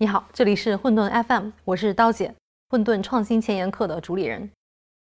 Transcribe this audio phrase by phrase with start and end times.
[0.00, 2.32] 你好，这里是混沌 FM，我是刀姐，
[2.70, 4.48] 混沌创新前沿课的主理人。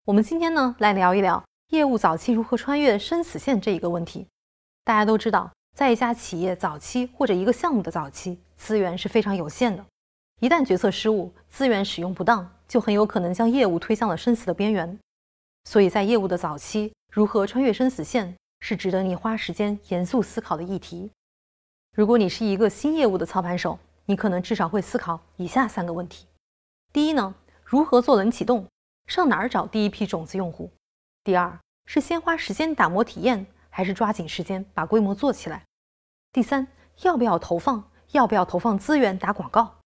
[0.05, 4.25] 我们今天呢来聊一聊业务早期如何穿越生死线这一个问题。
[4.83, 9.85] 大家都知道，在一家企业早期或者一个项目的早期，资源是非常有限的，
[10.39, 14.97] 一旦决策失误，资源使用不当，就很有可能将业务推向了生死的边缘。
[15.67, 21.11] 所以在业务的早期，如何穿越生死线，是值得你花时间严肃思考的议题。
[21.93, 26.25] 如果你是一个新业务的操盘手，你可能至少会思考以下三个问题：
[26.93, 28.65] 第一呢，如何做冷启动？
[29.07, 30.71] 上哪儿找第一批种子用户？
[31.25, 35.65] 第二是先花时间打磨体验，还是抓紧时间把规模做起来？
[36.31, 36.65] 第三，
[37.01, 37.91] 要不要投放？
[38.13, 39.81] 要不要投放资源打广告？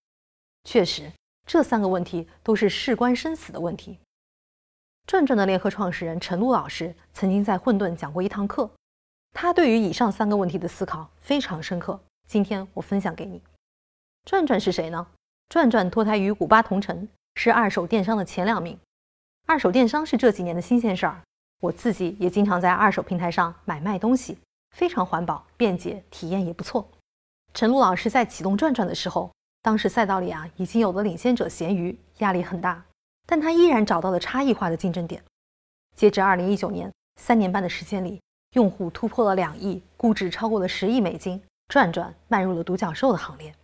[0.62, 1.10] 确实，
[1.44, 3.98] 这三个问题都是事关生死的问题。
[5.12, 8.70] 转转的联合创始人陈露老师曾经在混沌讲过一堂课，
[9.34, 12.00] 他对于以上三个问题的思考非常深刻。
[12.26, 13.42] 今天我分享给你。
[14.24, 15.06] 转转是谁呢？
[15.50, 18.78] 转转脱胎于古巴同城，是二手电商的前两名。
[19.46, 21.20] 二手电商是这几年的新鲜事儿，
[21.60, 24.38] 我自己也经常在二手平台上买卖东西，
[24.74, 26.88] 非常环保、便捷，体验也不错。
[27.52, 32.82] 陈露老师在启动转转的时候，当时赛道里啊已经有了领先者闲鱼，压力很大，
[33.26, 35.22] 但他依然找到了差异化的竞争点。
[35.96, 38.20] 截至二零一九年，三年半的时间里，
[38.52, 43.54] 用户突破了两亿，估值超过了十亿美金，转转迈入了独角兽的行列。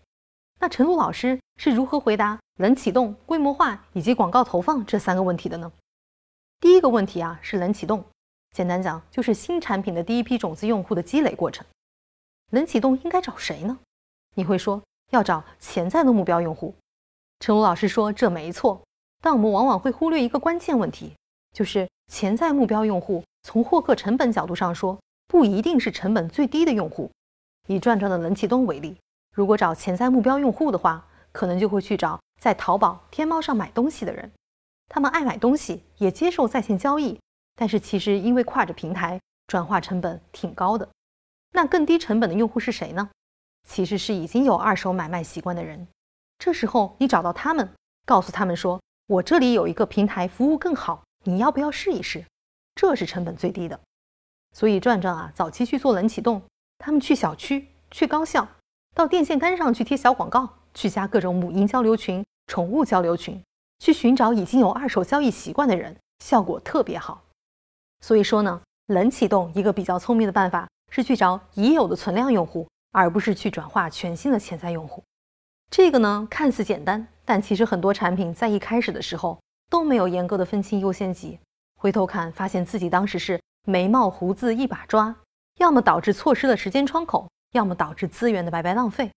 [0.61, 5.71] 那陈露老师是如何回答冷启动、规模化以及广告投放这三个问题的呢？
[6.61, 8.05] 第一个问题啊是冷启动，
[8.55, 11.65] 简单讲就是新产品的第一批种子用户的积累过程。
[12.51, 13.79] 冷启动应该找谁呢？
[14.35, 16.75] 你会说要找潜在的目标用户。
[17.41, 18.83] 陈露老师说这没错，
[19.21, 21.15] 但我们往往会忽略一个关键问题，
[21.53, 27.11] 就是潜在目标用户从获客成本角度上说，不一定是成本最低的用户。
[27.67, 28.97] 以转转的冷启动为例。
[29.35, 34.33] 如果找潜在目标用户的话，可能就会去找在淘宝、天猫上买东西的人。
[34.89, 37.21] 他们爱买东西，也接受在线交易，
[37.55, 40.89] 但是其实因为跨着平台，转化成本挺高的。
[41.53, 43.11] 那更低成本的用户是谁呢？
[43.69, 45.87] 其实是已经有二手买卖习惯的人。
[46.39, 47.69] 这时候你找到他们，
[48.07, 52.23] 告诉他们说：“我这里有一个平台，服务更好，你要不要试一试？”
[52.77, 53.81] 这是成本最低的。
[54.55, 56.43] 所以转转啊，早期去做冷启动，
[56.77, 58.47] 他们去小区，去高校。
[58.95, 63.43] 到电线杆上去贴小广告，去加各种母婴交流群、宠物交流群，
[63.79, 67.25] 去寻找已经有二手交易习惯的人，效果特别好。
[68.01, 75.03] 所以说呢，冷启动一个比较聪明的办法是去找已有的存量用户，而不是去转化全新的潜在用户。
[75.71, 81.39] 这个呢看似简单，但其实很多产品在一开始的时候都没有严格的分清优先级。
[81.77, 85.15] 回头看，发现自己当时是眉毛胡子一把抓，
[85.59, 87.29] 要么导致错失了时间窗口。
[87.53, 89.11] 要么导致资源的白白浪费。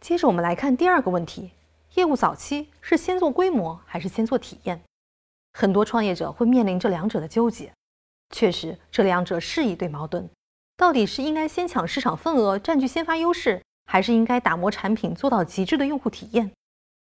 [0.00, 1.52] 接着我们来看第二个问题：
[1.94, 4.80] 业务早期是先做规模还是先做体验？
[5.52, 7.72] 很多创业者会面临这两者的纠结。
[8.30, 10.28] 确实，这两者是一对矛盾。
[10.76, 16.50] 到底是应该先抢市场份额，占据先发优势，还是应该打磨产品，做到极致的用户体验？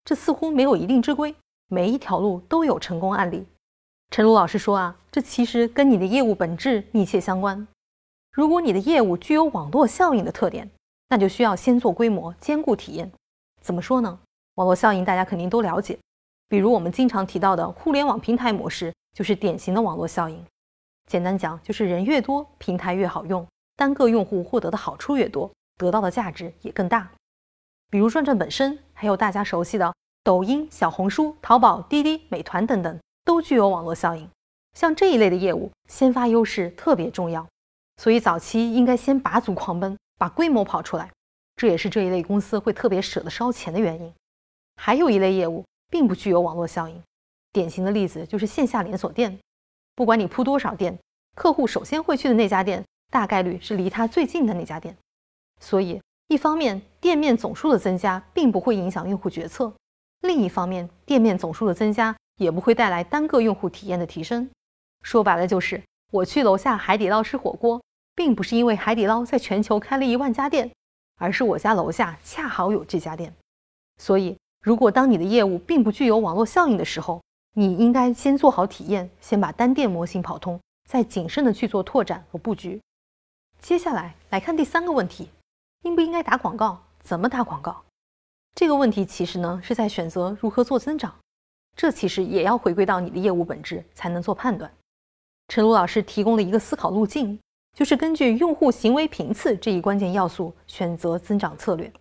[0.04, 1.36] 这似乎没有一定之规，
[1.68, 3.46] 每一条路都有成功案例。
[4.10, 7.68] 陈露老师说啊，这其实跟你的业务本质密切相关。
[8.32, 10.70] 如果你的业务具有网络效应的特点，
[11.10, 13.12] 那就需要先做规模，兼顾体验。
[13.62, 14.20] 怎么说呢？
[14.56, 15.98] 网络效应大家肯定都了解，
[16.50, 20.44] 比如我们经常提到的互联网平台模式，就是典型的网络效应。
[21.08, 23.46] 简单讲，就是人越多，平台越好用，
[23.76, 27.10] 单个用户获得的好处越多，得到的价值也更大。
[27.92, 29.94] 比如转转本身，还有大家熟悉的
[30.24, 34.28] 抖音、小红书、淘宝、滴滴、美团等等，都具有网络效应。
[34.74, 37.46] 像这一类的业务，先发优势特别重要。
[37.98, 41.12] 所以早期应该先拔足狂奔，把规模跑出来，
[41.58, 44.14] 这也是这一类公司会特别舍得烧钱的原因。
[44.78, 47.04] 还有一类业务并不具有网络效应，
[47.52, 49.38] 典型的例子就是线下连锁店。
[49.96, 50.98] 不管你铺多少店，
[51.36, 54.96] 客户首先会去的那家店，大概率是离他最近的那家店。
[55.60, 59.74] 所以，一方面店面总数的增加并不会影响用户决策，
[60.22, 64.50] 另一方面店面总数的增加也不会带来单个用户体验的提升。
[65.04, 67.82] 说白了就是我去楼下海底捞吃火锅。
[68.14, 70.70] 并不是因为海底捞在全球开了一万家店，
[71.18, 73.34] 而是我家楼下恰好有这家店。
[73.98, 77.22] 所以，如果当你的业务并不具有网络效应的时候，
[77.56, 82.80] 你应该先做好体验，先把单店模型跑通，再谨慎的去做拓展和布局。
[83.60, 85.30] 接下来来看第三个问题：
[85.84, 86.80] 应不应该打广告？
[87.00, 87.84] 怎么打广告？
[88.54, 91.14] 这个问题其实呢是在选择如何做增长。
[91.76, 94.72] 这其实也要回归到你的业务本质才能做判断。
[95.48, 97.40] 陈露老师提供了一个思考路径，
[97.74, 101.92] 就是根据用户行为频次这一关键要素选择增长策略。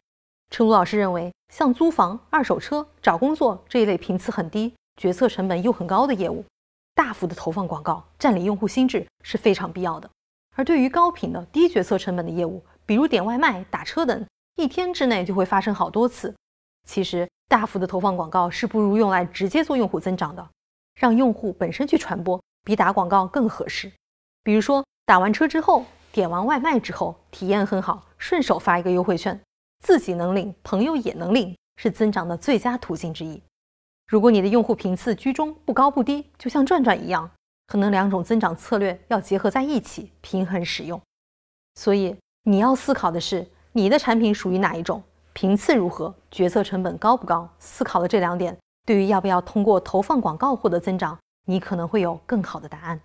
[0.51, 6.45] 陈露老师认为，像租房、二手车、找工作这一类频次很低、决策成本又很高的业务，
[6.95, 10.11] 大幅的投放广告占领用户心智是非常必要的。
[10.57, 12.61] 而对于高频的低决策成本的业务，
[12.91, 14.27] 比如点外卖、打车等，
[14.57, 16.35] 一天之内就会发生好多次。
[16.89, 20.45] 其实，大幅的投放广告是不如用来直接做用户增长的，
[20.97, 22.43] 让用户本身去传播。
[22.65, 23.93] 比打广告更合适。
[24.43, 29.41] 比如说，打完车之后，点完外卖之后，体验很好，顺手发一个优惠券，
[29.85, 33.41] 自己能领，朋友也能领，是增长的最佳途径之一。
[34.09, 37.31] 如果你的用户频次居中，不高不低，就像转转一样，
[37.69, 41.01] 可能两种增长策略要结合在一起，平衡使用。
[41.77, 45.03] 所以你要思考的是，你的产品属于哪一种，
[45.35, 47.49] 频次如何，决策成本高不高？
[47.59, 48.57] 思考了这两点，
[48.87, 51.19] 对于要不要通过投放广告获得增长。
[51.47, 53.01] 你可能会有更好的答案。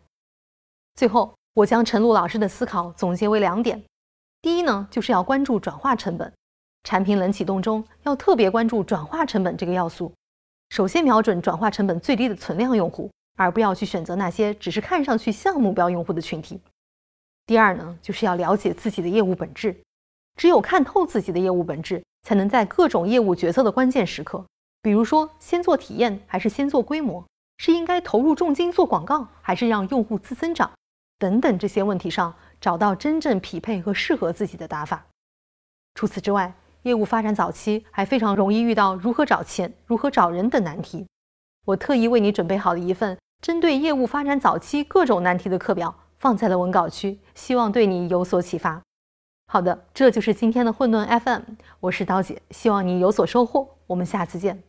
[0.95, 3.83] 最后，我将陈露老师的思考总结为两点：
[4.41, 6.31] 第一呢，就是要关注转化成本，
[6.83, 10.13] 产品冷启动中要特别关注转化成本这个要素，
[10.69, 16.61] 首先瞄准转化成本最低的存量用户，而不要去选择那些只是看上去像目标用户的群体。
[17.45, 19.75] 第二呢，就是要了解自己的业务本质，
[20.35, 24.45] 只有看透自己的业务本质，才能在各种业务决策的关键时刻，
[24.81, 27.23] 比如说先做体验还是先做规模。
[27.57, 30.69] 是应该投入重金做广告，还是让用户自增长？
[31.17, 35.05] 等等这些问题上，找到真正匹配和适合自己的打法。
[35.93, 41.07] 除此之外，业务发展早期还非常容易遇到如何找钱、如何找人等难题。
[41.63, 48.81] 我特意为你准备好了一份针对业务发展早期各种难题的课表，放在了文稿区，希望对你有所启发。
[49.47, 51.41] 好的，这就是今天的混沌 FM，
[51.79, 53.67] 我是刀姐，希望你有所收获。
[53.87, 54.63] 我们下次见。